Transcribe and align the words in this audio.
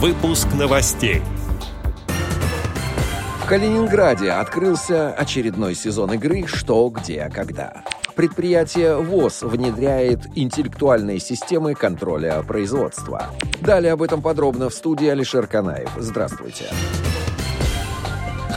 Выпуск 0.00 0.46
новостей. 0.56 1.22
В 3.42 3.46
Калининграде 3.48 4.30
открылся 4.30 5.10
очередной 5.10 5.74
сезон 5.74 6.12
игры 6.12 6.46
«Что, 6.46 6.88
где, 6.88 7.28
когда». 7.34 7.82
Предприятие 8.14 8.94
ВОЗ 8.94 9.42
внедряет 9.42 10.20
интеллектуальные 10.36 11.18
системы 11.18 11.74
контроля 11.74 12.44
производства. 12.44 13.26
Далее 13.60 13.92
об 13.92 14.02
этом 14.02 14.22
подробно 14.22 14.68
в 14.68 14.74
студии 14.74 15.08
Алишер 15.08 15.48
Канаев. 15.48 15.90
Здравствуйте. 15.96 16.66
Здравствуйте. 16.68 17.27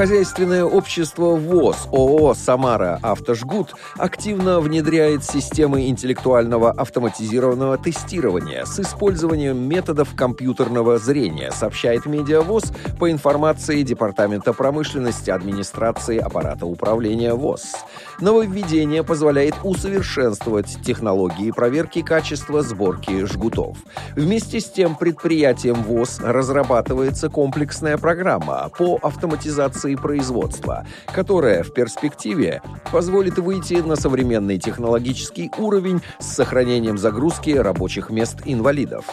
Хозяйственное 0.00 0.64
общество 0.64 1.36
ВОЗ 1.36 1.86
ООО 1.92 2.32
«Самара 2.32 2.98
Автожгут» 3.02 3.74
активно 3.98 4.60
внедряет 4.60 5.22
системы 5.24 5.88
интеллектуального 5.88 6.70
автоматизированного 6.70 7.76
тестирования 7.76 8.64
с 8.64 8.80
использованием 8.80 9.58
методов 9.58 10.16
компьютерного 10.16 10.96
зрения, 10.96 11.52
сообщает 11.52 12.06
Медиавоз 12.06 12.72
по 12.98 13.10
информации 13.10 13.82
Департамента 13.82 14.54
промышленности 14.54 15.28
администрации 15.28 16.16
аппарата 16.16 16.64
управления 16.64 17.34
ВОЗ. 17.34 17.74
Нововведение 18.20 19.04
позволяет 19.04 19.54
усовершенствовать 19.62 20.78
технологии 20.82 21.50
проверки 21.50 22.00
качества 22.00 22.62
сборки 22.62 23.26
жгутов. 23.26 23.76
Вместе 24.16 24.60
с 24.60 24.70
тем 24.70 24.94
предприятием 24.94 25.82
ВОЗ 25.82 26.20
разрабатывается 26.20 27.28
комплексная 27.28 27.98
программа 27.98 28.70
по 28.78 28.98
автоматизации 29.02 29.89
и 29.92 29.96
производства, 29.96 30.86
которая 31.12 31.62
в 31.62 31.72
перспективе 31.72 32.62
позволит 32.92 33.38
выйти 33.38 33.74
на 33.74 33.96
современный 33.96 34.58
технологический 34.58 35.50
уровень 35.58 36.00
с 36.18 36.26
сохранением 36.26 36.98
загрузки 36.98 37.50
рабочих 37.50 38.10
мест 38.10 38.38
инвалидов. 38.44 39.06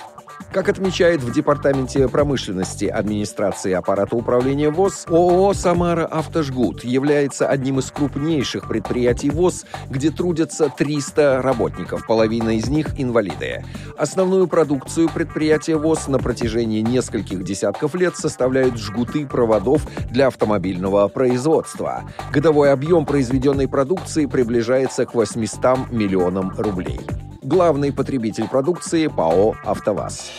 Как 0.51 0.69
отмечает 0.69 1.21
в 1.21 1.31
Департаменте 1.33 2.07
промышленности 2.07 2.85
администрации 2.85 3.73
аппарата 3.73 4.15
управления 4.15 4.69
ВОЗ, 4.69 5.05
ООО 5.09 5.53
«Самара 5.53 6.05
Автожгут» 6.05 6.83
является 6.85 7.47
одним 7.47 7.79
из 7.79 7.91
крупнейших 7.91 8.67
предприятий 8.67 9.29
ВОЗ, 9.29 9.65
где 9.89 10.09
трудятся 10.09 10.69
300 10.69 11.41
работников, 11.41 12.07
половина 12.07 12.55
из 12.55 12.69
них 12.69 12.99
инвалиды. 12.99 13.65
Основную 13.97 14.47
продукцию 14.47 15.09
предприятия 15.09 15.75
ВОЗ 15.75 16.07
на 16.07 16.17
протяжении 16.17 16.79
нескольких 16.79 17.43
десятков 17.43 17.93
лет 17.93 18.15
составляют 18.15 18.77
жгуты 18.77 19.27
проводов 19.27 19.85
для 20.09 20.27
автомобильного 20.27 21.07
производства. 21.09 22.03
Годовой 22.31 22.71
объем 22.71 23.05
произведенной 23.05 23.67
продукции 23.67 24.25
приближается 24.25 25.05
к 25.05 25.13
800 25.13 25.91
миллионам 25.91 26.53
рублей 26.57 27.01
главный 27.47 27.93
потребитель 27.93 28.49
продукции 28.49 29.07
ПАО 29.07 29.55
«АвтоВАЗ». 29.63 30.31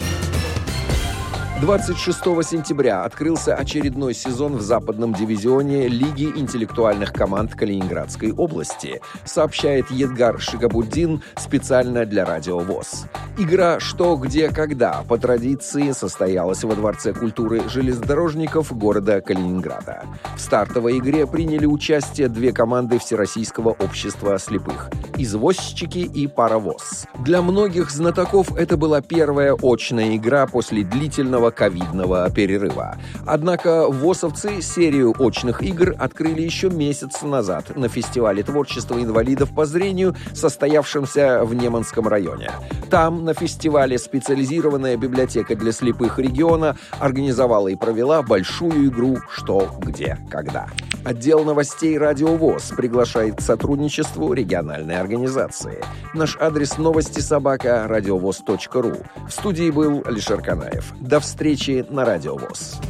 26 1.62 2.18
сентября 2.44 3.02
открылся 3.02 3.54
очередной 3.54 4.12
сезон 4.12 4.56
в 4.56 4.60
западном 4.60 5.14
дивизионе 5.14 5.88
Лиги 5.88 6.24
интеллектуальных 6.24 7.14
команд 7.14 7.54
Калининградской 7.54 8.32
области, 8.32 9.00
сообщает 9.24 9.90
Едгар 9.90 10.38
Шигабуддин 10.38 11.22
специально 11.36 12.04
для 12.04 12.26
Радио 12.26 12.58
ВОЗ. 12.58 13.06
Игра 13.40 13.78
«Что, 13.78 14.16
где, 14.16 14.48
когда» 14.48 15.04
по 15.06 15.16
традиции 15.16 15.92
состоялась 15.92 16.64
во 16.64 16.74
Дворце 16.74 17.12
культуры 17.12 17.68
железнодорожников 17.68 18.76
города 18.76 19.20
Калининграда. 19.20 20.06
В 20.34 20.40
стартовой 20.40 20.98
игре 20.98 21.24
приняли 21.24 21.64
участие 21.64 22.28
две 22.28 22.52
команды 22.52 22.98
Всероссийского 22.98 23.68
общества 23.68 24.40
слепых– 24.40 24.90
«Извозчики» 25.16 25.98
и 25.98 26.26
«Паровоз». 26.26 27.04
Для 27.20 27.40
многих 27.40 27.92
знатоков 27.92 28.56
это 28.56 28.76
была 28.76 29.02
первая 29.02 29.54
очная 29.62 30.16
игра 30.16 30.48
после 30.48 30.82
длительного 30.82 31.52
ковидного 31.52 32.28
перерыва. 32.30 32.96
Однако 33.24 33.86
ВОСовцы 33.86 34.60
серию 34.62 35.14
очных 35.16 35.62
игр 35.62 35.94
открыли 35.96 36.42
еще 36.42 36.70
месяц 36.70 37.22
назад 37.22 37.76
на 37.76 37.88
фестивале 37.88 38.42
творчества 38.42 39.00
инвалидов 39.00 39.54
по 39.54 39.64
зрению, 39.64 40.16
состоявшемся 40.34 41.44
в 41.44 41.54
Неманском 41.54 42.08
районе. 42.08 42.50
Там, 42.90 43.27
на 43.28 43.34
фестивале, 43.34 43.98
специализированная 43.98 44.96
библиотека 44.96 45.54
для 45.54 45.70
слепых 45.70 46.18
региона 46.18 46.78
организовала 46.98 47.68
и 47.68 47.76
провела 47.76 48.22
большую 48.22 48.86
игру 48.88 49.18
«Что, 49.30 49.70
где, 49.80 50.16
когда». 50.30 50.68
Отдел 51.04 51.44
новостей 51.44 51.98
«Радио 51.98 52.36
ВОЗ» 52.36 52.72
приглашает 52.74 53.36
к 53.36 53.40
сотрудничеству 53.42 54.32
региональной 54.32 54.98
организации. 54.98 55.84
Наш 56.14 56.38
адрес 56.40 56.78
новости 56.78 57.20
собака 57.20 57.84
радиовоз.ру. 57.86 58.94
В 59.28 59.30
студии 59.30 59.70
был 59.70 60.02
Алишер 60.06 60.40
Канаев. 60.40 60.94
До 60.98 61.20
встречи 61.20 61.84
на 61.90 62.06
«Радио 62.06 62.34
ВОЗ». 62.34 62.80